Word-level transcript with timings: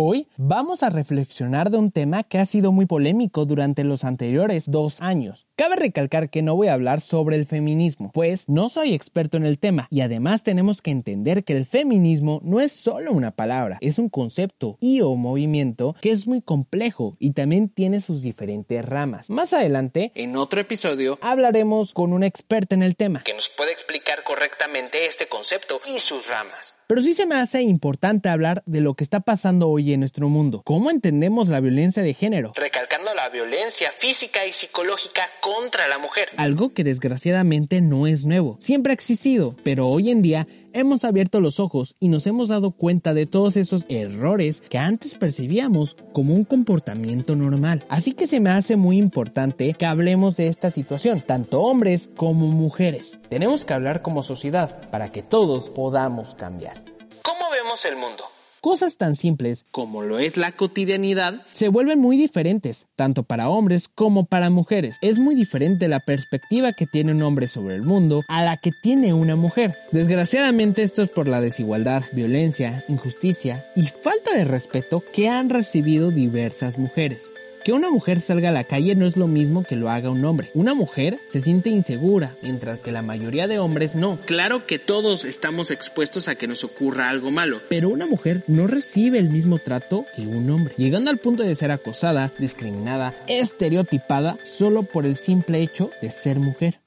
Hoy 0.00 0.28
vamos 0.36 0.84
a 0.84 0.90
reflexionar 0.90 1.72
de 1.72 1.78
un 1.78 1.90
tema 1.90 2.22
que 2.22 2.38
ha 2.38 2.46
sido 2.46 2.70
muy 2.70 2.86
polémico 2.86 3.46
durante 3.46 3.82
los 3.82 4.04
anteriores 4.04 4.70
dos 4.70 5.00
años. 5.00 5.48
Cabe 5.56 5.74
recalcar 5.74 6.30
que 6.30 6.40
no 6.40 6.54
voy 6.54 6.68
a 6.68 6.74
hablar 6.74 7.00
sobre 7.00 7.34
el 7.34 7.46
feminismo, 7.46 8.12
pues 8.14 8.48
no 8.48 8.68
soy 8.68 8.94
experto 8.94 9.38
en 9.38 9.44
el 9.44 9.58
tema 9.58 9.88
y 9.90 10.02
además 10.02 10.44
tenemos 10.44 10.82
que 10.82 10.92
entender 10.92 11.42
que 11.42 11.56
el 11.56 11.66
feminismo 11.66 12.40
no 12.44 12.60
es 12.60 12.70
solo 12.70 13.10
una 13.10 13.32
palabra, 13.32 13.78
es 13.80 13.98
un 13.98 14.08
concepto 14.08 14.76
y 14.80 15.00
o 15.00 15.16
movimiento 15.16 15.96
que 16.00 16.12
es 16.12 16.28
muy 16.28 16.42
complejo 16.42 17.16
y 17.18 17.32
también 17.32 17.68
tiene 17.68 18.00
sus 18.00 18.22
diferentes 18.22 18.84
ramas. 18.84 19.30
Más 19.30 19.52
adelante, 19.52 20.12
en 20.14 20.36
otro 20.36 20.60
episodio, 20.60 21.18
hablaremos 21.22 21.92
con 21.92 22.12
una 22.12 22.26
experta 22.26 22.76
en 22.76 22.84
el 22.84 22.94
tema 22.94 23.24
que 23.24 23.34
nos 23.34 23.48
puede 23.48 23.72
explicar 23.72 24.22
correctamente 24.22 25.06
este 25.06 25.26
concepto 25.26 25.80
y 25.92 25.98
sus 25.98 26.28
ramas. 26.28 26.77
Pero 26.88 27.02
sí 27.02 27.12
se 27.12 27.26
me 27.26 27.34
hace 27.34 27.60
importante 27.60 28.30
hablar 28.30 28.62
de 28.64 28.80
lo 28.80 28.94
que 28.94 29.04
está 29.04 29.20
pasando 29.20 29.68
hoy 29.68 29.92
en 29.92 30.00
nuestro 30.00 30.30
mundo. 30.30 30.62
¿Cómo 30.64 30.90
entendemos 30.90 31.48
la 31.48 31.60
violencia 31.60 32.02
de 32.02 32.14
género? 32.14 32.54
Recalcando 32.56 33.12
la 33.12 33.28
violencia 33.28 33.92
física 33.92 34.46
y 34.46 34.54
psicológica 34.54 35.28
contra 35.42 35.86
la 35.86 35.98
mujer. 35.98 36.30
Algo 36.38 36.72
que 36.72 36.84
desgraciadamente 36.84 37.82
no 37.82 38.06
es 38.06 38.24
nuevo. 38.24 38.56
Siempre 38.58 38.92
ha 38.92 38.94
existido, 38.94 39.54
pero 39.64 39.86
hoy 39.86 40.10
en 40.10 40.22
día 40.22 40.46
hemos 40.72 41.04
abierto 41.04 41.40
los 41.40 41.60
ojos 41.60 41.94
y 41.98 42.08
nos 42.08 42.26
hemos 42.26 42.48
dado 42.48 42.70
cuenta 42.70 43.14
de 43.14 43.26
todos 43.26 43.56
esos 43.56 43.84
errores 43.88 44.62
que 44.68 44.78
antes 44.78 45.14
percibíamos 45.14 45.96
como 46.12 46.34
un 46.34 46.44
comportamiento 46.44 47.36
normal. 47.36 47.84
Así 47.88 48.12
que 48.12 48.26
se 48.26 48.40
me 48.40 48.50
hace 48.50 48.76
muy 48.76 48.98
importante 48.98 49.74
que 49.74 49.86
hablemos 49.86 50.36
de 50.36 50.48
esta 50.48 50.70
situación, 50.70 51.22
tanto 51.26 51.62
hombres 51.62 52.10
como 52.16 52.46
mujeres. 52.48 53.18
Tenemos 53.28 53.64
que 53.64 53.74
hablar 53.74 54.02
como 54.02 54.22
sociedad 54.22 54.88
para 54.90 55.10
que 55.12 55.22
todos 55.22 55.70
podamos 55.70 56.34
cambiar. 56.34 56.84
¿Cómo 57.22 57.50
vemos 57.50 57.84
el 57.84 57.96
mundo? 57.96 58.24
Cosas 58.68 58.98
tan 58.98 59.16
simples 59.16 59.64
como 59.70 60.02
lo 60.02 60.18
es 60.18 60.36
la 60.36 60.52
cotidianidad 60.52 61.40
se 61.50 61.68
vuelven 61.68 62.00
muy 62.00 62.18
diferentes, 62.18 62.84
tanto 62.96 63.22
para 63.22 63.48
hombres 63.48 63.88
como 63.88 64.26
para 64.26 64.50
mujeres. 64.50 64.98
Es 65.00 65.18
muy 65.18 65.34
diferente 65.34 65.88
la 65.88 66.00
perspectiva 66.00 66.74
que 66.74 66.84
tiene 66.84 67.12
un 67.12 67.22
hombre 67.22 67.48
sobre 67.48 67.76
el 67.76 67.82
mundo 67.82 68.24
a 68.28 68.44
la 68.44 68.58
que 68.58 68.72
tiene 68.82 69.14
una 69.14 69.36
mujer. 69.36 69.74
Desgraciadamente 69.90 70.82
esto 70.82 71.00
es 71.00 71.08
por 71.08 71.28
la 71.28 71.40
desigualdad, 71.40 72.02
violencia, 72.12 72.84
injusticia 72.88 73.64
y 73.74 73.84
falta 73.86 74.34
de 74.36 74.44
respeto 74.44 75.02
que 75.14 75.30
han 75.30 75.48
recibido 75.48 76.10
diversas 76.10 76.76
mujeres. 76.76 77.30
Que 77.68 77.74
una 77.74 77.90
mujer 77.90 78.22
salga 78.22 78.48
a 78.48 78.52
la 78.52 78.64
calle 78.64 78.94
no 78.94 79.04
es 79.04 79.18
lo 79.18 79.26
mismo 79.26 79.62
que 79.62 79.76
lo 79.76 79.90
haga 79.90 80.08
un 80.08 80.24
hombre. 80.24 80.50
Una 80.54 80.72
mujer 80.72 81.20
se 81.28 81.42
siente 81.42 81.68
insegura, 81.68 82.34
mientras 82.40 82.78
que 82.78 82.92
la 82.92 83.02
mayoría 83.02 83.46
de 83.46 83.58
hombres 83.58 83.94
no. 83.94 84.18
Claro 84.24 84.64
que 84.64 84.78
todos 84.78 85.26
estamos 85.26 85.70
expuestos 85.70 86.28
a 86.28 86.34
que 86.34 86.46
nos 86.46 86.64
ocurra 86.64 87.10
algo 87.10 87.30
malo, 87.30 87.60
pero 87.68 87.90
una 87.90 88.06
mujer 88.06 88.42
no 88.46 88.66
recibe 88.68 89.18
el 89.18 89.28
mismo 89.28 89.58
trato 89.58 90.06
que 90.16 90.22
un 90.22 90.48
hombre, 90.48 90.72
llegando 90.78 91.10
al 91.10 91.18
punto 91.18 91.42
de 91.42 91.54
ser 91.54 91.70
acosada, 91.70 92.32
discriminada, 92.38 93.14
estereotipada 93.26 94.38
solo 94.44 94.84
por 94.84 95.04
el 95.04 95.16
simple 95.16 95.60
hecho 95.60 95.90
de 96.00 96.08
ser 96.08 96.38
mujer. 96.38 96.80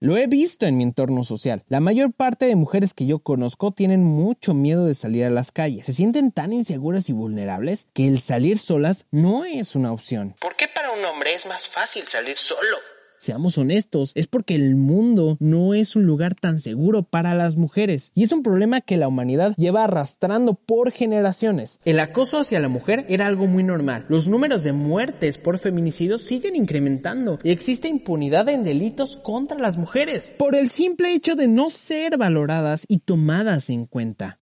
Lo 0.00 0.16
he 0.16 0.28
visto 0.28 0.64
en 0.64 0.76
mi 0.76 0.84
entorno 0.84 1.24
social. 1.24 1.64
La 1.66 1.80
mayor 1.80 2.12
parte 2.12 2.46
de 2.46 2.54
mujeres 2.54 2.94
que 2.94 3.04
yo 3.04 3.18
conozco 3.18 3.72
tienen 3.72 4.04
mucho 4.04 4.54
miedo 4.54 4.86
de 4.86 4.94
salir 4.94 5.24
a 5.24 5.30
las 5.30 5.50
calles. 5.50 5.86
Se 5.86 5.92
sienten 5.92 6.30
tan 6.30 6.52
inseguras 6.52 7.08
y 7.08 7.12
vulnerables 7.12 7.88
que 7.94 8.06
el 8.06 8.20
salir 8.20 8.60
solas 8.60 9.06
no 9.10 9.44
es 9.44 9.74
una 9.74 9.90
opción. 9.90 10.36
¿Por 10.40 10.54
qué 10.54 10.68
para 10.68 10.92
un 10.92 11.04
hombre 11.04 11.34
es 11.34 11.46
más 11.46 11.66
fácil 11.66 12.06
salir 12.06 12.38
solo? 12.38 12.76
Seamos 13.18 13.58
honestos, 13.58 14.12
es 14.14 14.28
porque 14.28 14.54
el 14.54 14.76
mundo 14.76 15.36
no 15.40 15.74
es 15.74 15.96
un 15.96 16.04
lugar 16.04 16.36
tan 16.36 16.60
seguro 16.60 17.02
para 17.02 17.34
las 17.34 17.56
mujeres 17.56 18.12
y 18.14 18.22
es 18.22 18.30
un 18.30 18.44
problema 18.44 18.80
que 18.80 18.96
la 18.96 19.08
humanidad 19.08 19.54
lleva 19.56 19.82
arrastrando 19.82 20.54
por 20.54 20.92
generaciones. 20.92 21.80
El 21.84 21.98
acoso 21.98 22.38
hacia 22.38 22.60
la 22.60 22.68
mujer 22.68 23.06
era 23.08 23.26
algo 23.26 23.48
muy 23.48 23.64
normal. 23.64 24.06
Los 24.08 24.28
números 24.28 24.62
de 24.62 24.72
muertes 24.72 25.36
por 25.36 25.58
feminicidios 25.58 26.22
siguen 26.22 26.54
incrementando 26.54 27.40
y 27.42 27.50
existe 27.50 27.88
impunidad 27.88 28.48
en 28.48 28.62
delitos 28.62 29.16
contra 29.16 29.58
las 29.58 29.76
mujeres 29.76 30.32
por 30.38 30.54
el 30.54 30.68
simple 30.68 31.12
hecho 31.12 31.34
de 31.34 31.48
no 31.48 31.70
ser 31.70 32.18
valoradas 32.18 32.84
y 32.86 33.00
tomadas 33.00 33.68
en 33.68 33.86
cuenta. 33.86 34.38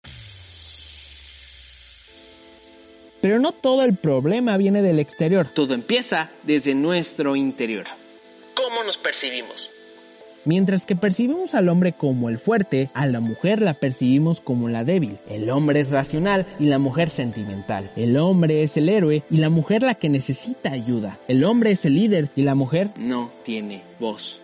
Pero 3.21 3.39
no 3.39 3.53
todo 3.53 3.85
el 3.85 3.99
problema 3.99 4.57
viene 4.57 4.81
del 4.81 4.99
exterior, 4.99 5.47
todo 5.55 5.75
empieza 5.75 6.31
desde 6.43 6.75
nuestro 6.75 7.37
interior 7.37 7.85
cómo 8.63 8.85
nos 8.85 8.97
percibimos. 8.99 9.71
Mientras 10.45 10.87
que 10.87 10.97
percibimos 10.97 11.55
al 11.55 11.69
hombre 11.69 11.93
como 11.93 12.29
el 12.29 12.39
fuerte, 12.39 12.91
a 12.95 13.07
la 13.07 13.21
mujer 13.21 13.61
la 13.61 13.75
percibimos 13.75 14.41
como 14.41 14.69
la 14.69 14.83
débil. 14.83 15.19
El 15.29 15.51
hombre 15.51 15.81
es 15.81 15.91
racional 15.91 16.47
y 16.59 16.67
la 16.67 16.79
mujer 16.79 17.11
sentimental. 17.11 17.91
El 17.97 18.17
hombre 18.17 18.65
es 18.65 18.77
el 18.77 18.89
héroe 18.89 19.23
y 19.31 19.37
la 19.37 19.51
mujer 19.51 19.83
la 19.83 19.95
que 19.95 20.09
necesita 20.09 20.73
ayuda. 20.73 21.19
El 21.29 21.45
hombre 21.45 21.71
es 21.71 21.85
el 21.85 21.95
líder 21.95 22.29
y 22.35 22.43
la 22.43 22.57
mujer 22.57 22.89
no 22.97 23.31
tiene 23.45 23.83
voz. 24.01 24.41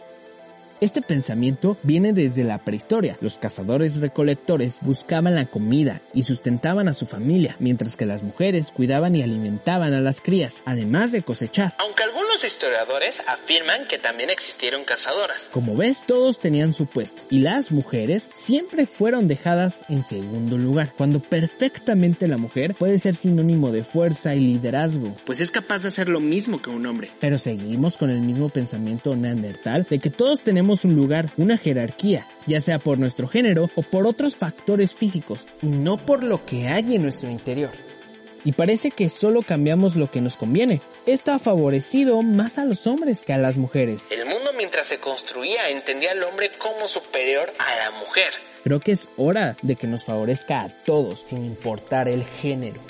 Este 0.80 1.02
pensamiento 1.02 1.76
viene 1.82 2.12
desde 2.12 2.44
la 2.44 2.58
prehistoria. 2.58 3.16
Los 3.20 3.36
cazadores 3.36 3.96
recolectores 3.96 4.78
buscaban 4.80 5.34
la 5.34 5.46
comida 5.46 6.00
y 6.14 6.22
sustentaban 6.22 6.86
a 6.86 6.94
su 6.94 7.06
familia, 7.06 7.56
mientras 7.58 7.96
que 7.96 8.06
las 8.06 8.22
mujeres 8.22 8.70
cuidaban 8.70 9.16
y 9.16 9.22
alimentaban 9.22 9.92
a 9.92 10.00
las 10.00 10.20
crías, 10.20 10.62
además 10.66 11.10
de 11.10 11.22
cosechar. 11.22 11.74
Aunque 11.78 12.04
algunos 12.38 12.44
historiadores 12.44 13.20
afirman 13.26 13.86
que 13.88 13.98
también 13.98 14.30
existieron 14.30 14.84
cazadoras. 14.84 15.48
Como 15.50 15.74
ves, 15.74 16.04
todos 16.06 16.38
tenían 16.38 16.72
su 16.72 16.86
puesto 16.86 17.22
y 17.30 17.40
las 17.40 17.72
mujeres 17.72 18.30
siempre 18.32 18.86
fueron 18.86 19.26
dejadas 19.26 19.84
en 19.88 20.04
segundo 20.04 20.56
lugar, 20.56 20.92
cuando 20.96 21.20
perfectamente 21.20 22.28
la 22.28 22.36
mujer 22.36 22.74
puede 22.74 23.00
ser 23.00 23.16
sinónimo 23.16 23.72
de 23.72 23.82
fuerza 23.82 24.36
y 24.36 24.40
liderazgo, 24.40 25.16
pues 25.24 25.40
es 25.40 25.50
capaz 25.50 25.82
de 25.82 25.88
hacer 25.88 26.08
lo 26.08 26.20
mismo 26.20 26.62
que 26.62 26.70
un 26.70 26.86
hombre. 26.86 27.10
Pero 27.20 27.38
seguimos 27.38 27.98
con 27.98 28.10
el 28.10 28.20
mismo 28.20 28.50
pensamiento 28.50 29.16
neandertal 29.16 29.86
de 29.90 29.98
que 29.98 30.10
todos 30.10 30.42
tenemos 30.42 30.84
un 30.84 30.94
lugar, 30.94 31.32
una 31.38 31.58
jerarquía, 31.58 32.28
ya 32.46 32.60
sea 32.60 32.78
por 32.78 32.98
nuestro 32.98 33.26
género 33.26 33.68
o 33.74 33.82
por 33.82 34.06
otros 34.06 34.36
factores 34.36 34.94
físicos, 34.94 35.48
y 35.60 35.66
no 35.66 35.96
por 35.96 36.22
lo 36.22 36.44
que 36.46 36.68
hay 36.68 36.94
en 36.94 37.02
nuestro 37.02 37.30
interior. 37.30 37.87
Y 38.44 38.52
parece 38.52 38.90
que 38.90 39.08
solo 39.08 39.42
cambiamos 39.42 39.96
lo 39.96 40.10
que 40.10 40.20
nos 40.20 40.36
conviene. 40.36 40.80
Esto 41.06 41.32
ha 41.32 41.38
favorecido 41.38 42.22
más 42.22 42.58
a 42.58 42.64
los 42.64 42.86
hombres 42.86 43.22
que 43.22 43.32
a 43.32 43.38
las 43.38 43.56
mujeres. 43.56 44.06
El 44.10 44.26
mundo 44.26 44.50
mientras 44.56 44.86
se 44.86 44.98
construía 44.98 45.70
entendía 45.70 46.12
al 46.12 46.22
hombre 46.22 46.50
como 46.58 46.88
superior 46.88 47.52
a 47.58 47.76
la 47.76 47.98
mujer. 47.98 48.32
Creo 48.64 48.80
que 48.80 48.92
es 48.92 49.08
hora 49.16 49.56
de 49.62 49.76
que 49.76 49.86
nos 49.86 50.04
favorezca 50.04 50.62
a 50.62 50.68
todos, 50.68 51.20
sin 51.20 51.44
importar 51.44 52.08
el 52.08 52.24
género. 52.24 52.80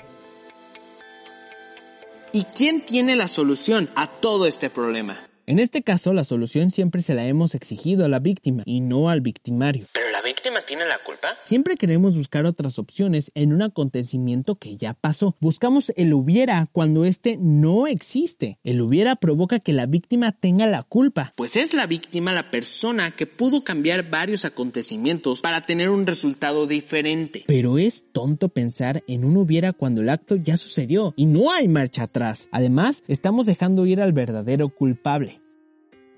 ¿Y 2.33 2.45
quién 2.45 2.85
tiene 2.85 3.17
la 3.17 3.29
solución 3.29 3.89
a 3.95 4.07
todo 4.07 4.47
este 4.47 4.71
problema? 4.71 5.29
En 5.47 5.59
este 5.59 5.83
caso, 5.83 6.13
la 6.13 6.25
solución 6.25 6.71
siempre 6.71 7.01
se 7.01 7.15
la 7.15 7.25
hemos 7.25 7.55
exigido 7.55 8.05
a 8.05 8.09
la 8.09 8.19
víctima 8.19 8.63
y 8.67 8.81
no 8.81 9.09
al 9.09 9.23
victimario. 9.23 9.87
¿Pero 9.95 10.11
la 10.11 10.21
víctima 10.21 10.58
tiene 10.69 10.85
la 10.85 11.03
culpa? 11.03 11.31
Siempre 11.45 11.77
queremos 11.77 12.17
buscar 12.17 12.45
otras 12.45 12.79
opciones 12.79 13.33
en 13.35 13.55
un 13.55 13.63
acontecimiento 13.63 14.57
que 14.57 14.77
ya 14.77 14.93
pasó. 14.93 15.35
Buscamos 15.41 15.93
el 15.97 16.13
hubiera 16.13 16.69
cuando 16.71 17.07
este 17.07 17.39
no 17.41 17.87
existe. 17.87 18.59
El 18.63 18.83
hubiera 18.83 19.17
provoca 19.17 19.61
que 19.61 19.73
la 19.73 19.87
víctima 19.87 20.33
tenga 20.33 20.67
la 20.67 20.83
culpa, 20.83 21.33
pues 21.37 21.57
es 21.57 21.73
la 21.73 21.87
víctima 21.87 22.35
la 22.35 22.51
persona 22.51 23.11
que 23.13 23.27
pudo 23.27 23.65
cambiar 23.65 24.11
varios 24.11 24.45
acontecimientos 24.45 25.41
para 25.41 25.63
tener 25.63 25.89
un 25.89 26.07
resultado 26.07 26.67
diferente. 26.67 27.45
Pero 27.47 27.79
es 27.79 28.05
tonto 28.13 28.51
pensar 28.51 29.03
en 29.09 29.25
un 29.25 29.39
hubiera 29.39 29.73
cuando 29.73 30.03
el 30.03 30.11
acto 30.11 30.37
ya 30.37 30.59
sucedió 30.59 31.15
y 31.17 31.25
no 31.25 31.51
hay 31.51 31.67
marcha 31.67 32.05
atrás. 32.05 32.49
Además, 32.53 33.03
estamos 33.09 33.47
dejando 33.47 33.87
ir 33.87 34.03
al 34.03 34.13
verdadero 34.13 34.69
culpable. 34.69 35.41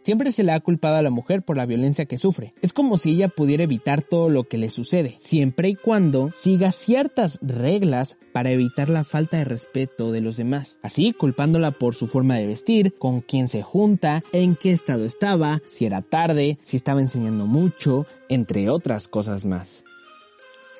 Siempre 0.03 0.33
se 0.33 0.45
le 0.45 0.53
ha 0.53 0.61
culpado 0.61 0.97
a 0.97 1.03
la 1.03 1.11
mujer 1.11 1.43
por 1.43 1.57
la 1.57 1.67
violencia 1.67 2.07
que 2.07 2.19
sufre. 2.19 2.55
Es 2.63 2.73
como 2.73 2.97
si 2.97 3.11
ella 3.13 3.29
pudiera 3.29 3.65
evitar 3.65 4.03
todo 4.03 4.29
lo 4.29 4.45
que 4.45 4.59
le 4.59 4.71
sucede, 4.71 5.15
siempre 5.19 5.69
y 5.69 5.75
cuando 5.75 6.31
siga 6.35 6.73
ciertas 6.73 7.39
reglas 7.43 8.17
para 8.33 8.51
evitar 8.51 8.89
la 8.89 9.05
falta 9.05 9.39
de 9.39 9.45
respeto 9.45 10.13
de 10.13 10.21
los 10.21 10.37
demás. 10.37 10.79
Así, 10.83 11.13
culpándola 11.13 11.73
por 11.73 11.95
su 11.95 12.07
forma 12.07 12.37
de 12.37 12.47
vestir, 12.47 12.95
con 12.99 13.21
quién 13.21 13.49
se 13.49 13.63
junta, 13.63 14.23
en 14.33 14.57
qué 14.57 14.71
estado 14.71 15.05
estaba, 15.05 15.61
si 15.69 15.85
era 15.85 16.03
tarde, 16.03 16.59
si 16.63 16.77
estaba 16.77 17.01
enseñando 17.01 17.47
mucho, 17.47 18.07
entre 18.29 18.71
otras 18.71 19.09
cosas 19.09 19.45
más 19.45 19.85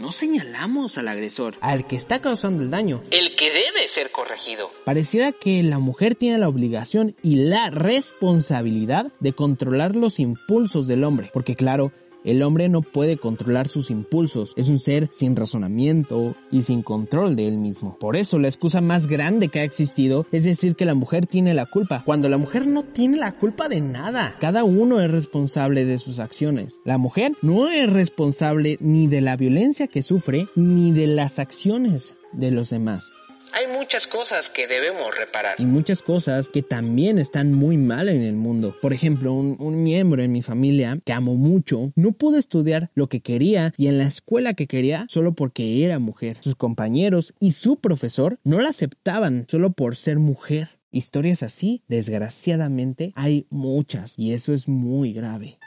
no 0.01 0.11
señalamos 0.11 0.97
al 0.97 1.09
agresor, 1.09 1.57
al 1.61 1.87
que 1.87 1.95
está 1.95 2.21
causando 2.21 2.63
el 2.63 2.71
daño, 2.71 3.03
el 3.11 3.37
que 3.37 3.51
debe 3.51 3.87
ser 3.87 4.11
corregido. 4.11 4.71
Pareciera 4.85 5.31
que 5.33 5.63
la 5.63 5.79
mujer 5.79 6.15
tiene 6.15 6.39
la 6.39 6.49
obligación 6.49 7.15
y 7.23 7.37
la 7.37 7.69
responsabilidad 7.69 9.13
de 9.21 9.35
controlar 9.35 9.95
los 9.95 10.19
impulsos 10.19 10.89
del 10.89 11.05
hombre, 11.05 11.31
porque 11.35 11.55
claro, 11.55 11.93
el 12.25 12.43
hombre 12.43 12.69
no 12.69 12.83
puede 12.83 13.17
controlar 13.17 13.69
sus 13.69 13.91
impulsos, 13.91 14.53
es 14.57 14.69
un 14.69 14.79
ser 14.79 15.09
sin 15.13 15.37
razonamiento 15.37 16.35
y 16.51 16.63
sin 16.63 16.83
control 16.83 17.37
de 17.37 17.49
él 17.49 17.59
mismo. 17.59 17.97
Por 17.99 18.17
eso 18.17 18.39
la 18.39 18.49
excusa 18.49 18.81
más 18.81 19.07
grande 19.07 19.49
que 19.49 19.61
ha 19.61 19.65
existido 19.65 20.27
es 20.33 20.45
decir 20.45 20.77
que 20.77 20.85
la 20.85 20.95
mujer 20.95 21.27
tiene 21.27 21.55
la 21.55 21.67
culpa, 21.67 22.03
cuando 22.05 22.29
la 22.29 22.39
mujer 22.39 22.67
no 22.67 22.83
tiene 22.83 23.17
la 23.17 23.33
culpa 23.33 23.69
de 23.69 23.81
nada. 23.81 24.37
Cada 24.41 24.65
uno 24.65 25.01
es 25.01 25.11
responsable 25.11 25.85
de 25.85 25.99
sus 25.99 26.19
acciones. 26.19 26.81
La 26.85 26.99
mujer 26.99 27.33
no 27.43 27.69
es 27.69 27.91
responsable 27.93 28.77
ni 28.81 29.07
de 29.07 29.21
la 29.21 29.37
violencia 29.37 29.87
que 29.87 30.03
sufre 30.03 30.49
ni 30.55 30.93
de 30.93 31.07
las 31.07 31.39
acciones 31.39 32.15
de 32.33 32.51
los 32.51 32.71
demás. 32.71 33.13
Hay 33.53 33.67
muchas 33.67 34.07
cosas 34.07 34.51
que 34.51 34.67
debemos 34.67 35.17
reparar. 35.17 35.57
Y 35.59 35.67
muchas 35.67 36.03
cosas 36.03 36.49
que 36.49 36.63
también 36.63 37.19
están 37.19 37.53
muy 37.53 37.77
mal 37.77 38.09
en 38.09 38.23
el 38.23 38.35
mundo. 38.35 38.77
Por 38.81 38.93
ejemplo, 38.93 39.33
un, 39.33 39.81
miembro 39.83 40.23
en 40.23 40.33
mi 40.33 40.43
familia 40.43 40.99
que 41.05 41.13
amo 41.13 41.37
mucho 41.37 41.93
no 41.97 42.13
pudo 42.13 42.39
estudiar 42.39 42.91
lo 42.95 43.09
que 43.09 43.21
quería 43.21 43.73
y 43.77 43.87
en 43.87 43.99
la 43.99 44.05
escuela 44.05 44.55
que 44.55 44.67
quería 44.67 45.07
solo 45.09 45.33
porque 45.33 45.85
era 45.85 45.99
mujer. 45.99 46.37
Sus 46.41 46.55
compañeros 46.55 47.35
y 47.41 47.53
su 47.53 47.77
profesor 47.77 48.39
no 48.45 48.61
la 48.61 48.71
aceptaban 48.71 49.47
solo 49.49 49.73
por 49.73 49.97
ser 49.97 50.19
mujer. 50.19 50.81
Historias 50.93 51.45
así, 51.45 51.83
desgraciadamente, 51.87 53.13
hay 53.15 53.47
muchas 53.49 54.15
y 54.19 54.33
eso 54.33 54.53
es 54.53 54.67
muy 54.67 55.13
grave. 55.13 55.60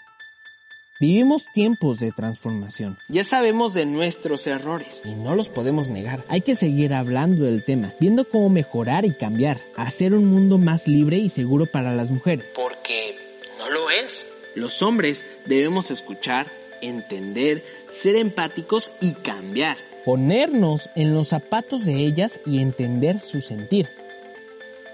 Vivimos 1.06 1.50
tiempos 1.52 2.00
de 2.00 2.14
transformación. 2.14 2.98
Ya 3.10 3.26
sabemos 3.26 3.74
de 3.74 3.86
nuestros 3.86 4.48
errores 4.48 5.02
y 5.04 5.16
no 5.16 5.36
los 5.36 5.50
podemos 5.50 5.90
negar. 5.90 6.24
Hay 6.30 6.40
que 6.40 6.56
seguir 6.56 6.94
hablando 6.94 7.44
del 7.44 7.66
tema, 7.66 7.94
viendo 8.00 8.24
cómo 8.24 8.48
mejorar 8.48 9.04
y 9.04 9.14
cambiar, 9.14 9.60
hacer 9.76 10.14
un 10.14 10.24
mundo 10.24 10.58
más 10.58 10.88
libre 10.88 11.18
y 11.18 11.30
seguro 11.30 11.66
para 11.66 11.94
las 11.94 12.10
mujeres. 12.10 12.54
Porque 12.56 13.18
no 13.60 13.70
lo 13.70 13.90
es. 13.90 14.26
Los 14.56 14.82
hombres 14.82 15.26
debemos 15.46 15.92
escuchar, 15.92 16.50
entender, 16.82 17.66
ser 17.90 18.16
empáticos 18.16 18.90
y 19.02 19.12
cambiar. 19.12 19.76
Ponernos 20.06 20.90
en 20.96 21.14
los 21.14 21.28
zapatos 21.28 21.84
de 21.84 21.96
ellas 21.96 22.40
y 22.46 22.62
entender 22.62 23.20
su 23.20 23.42
sentir. 23.42 23.90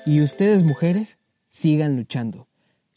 Y 0.08 0.24
ustedes 0.24 0.64
mujeres, 0.64 1.20
sigan 1.50 1.98
luchando. 1.98 2.49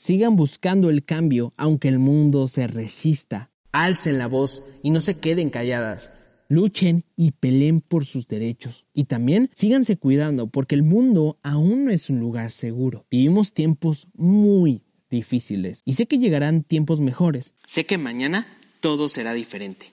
Sigan 0.03 0.35
buscando 0.35 0.91
el 0.91 1.05
cambio 1.05 1.53
aunque 1.57 1.87
el 1.87 2.01
mundo 2.01 2.49
se 2.49 2.67
resista. 2.67 3.53
Alcen 3.71 4.19
la 4.19 4.27
voz 4.27 4.65
y 4.83 4.91
no 4.91 5.01
se 5.01 5.21
queden 5.21 5.49
calladas. 5.49 6.11
Luchen 6.49 7.05
y 7.15 7.31
peleen 7.31 7.81
por 7.81 8.05
sus 8.05 8.27
derechos. 8.27 8.85
Y 8.93 9.05
también 9.05 9.49
síganse 9.55 9.97
cuidando 9.97 10.49
porque 10.49 10.75
el 10.75 10.83
mundo 10.83 11.39
aún 11.45 11.85
no 11.85 11.93
es 11.93 12.11
un 12.11 12.19
lugar 12.19 12.51
seguro. 12.51 13.07
Vivimos 13.13 13.53
tiempos 13.53 14.09
muy 14.15 14.83
difíciles 15.09 15.83
y 15.85 15.93
sé 15.93 16.07
que 16.07 16.19
llegarán 16.19 16.65
tiempos 16.65 17.01
mejores. 17.01 17.55
Sé 17.69 17.87
que 17.87 17.97
mañana 17.97 18.59
todo 18.81 19.09
será 19.09 19.35
diferente. 19.35 19.93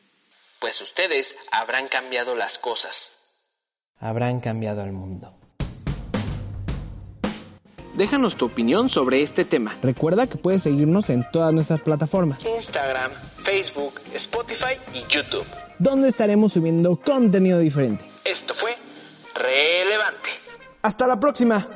Pues 0.60 0.82
ustedes 0.82 1.36
habrán 1.52 1.88
cambiado 1.88 2.34
las 2.34 2.58
cosas. 2.58 3.10
Habrán 3.96 4.40
cambiado 4.40 4.84
el 4.84 4.92
mundo. 4.92 5.40
Déjanos 8.00 8.38
tu 8.38 8.46
opinión 8.46 8.88
sobre 8.88 9.22
este 9.22 9.44
tema. 9.44 9.76
Recuerda 9.84 10.26
que 10.26 10.38
puedes 10.38 10.64
seguirnos 10.64 11.10
en 11.10 11.30
todas 11.34 11.54
nuestras 11.54 11.82
plataformas. 11.82 12.40
Instagram, 12.46 13.12
Facebook, 13.44 14.00
Spotify 14.14 14.80
y 14.94 15.04
YouTube. 15.14 15.46
Donde 15.80 16.08
estaremos 16.08 16.54
subiendo 16.54 16.96
contenido 16.96 17.60
diferente. 17.60 18.06
Esto 18.24 18.54
fue 18.54 18.78
Relevante. 19.36 20.30
Hasta 20.82 21.08
la 21.08 21.20
próxima. 21.20 21.68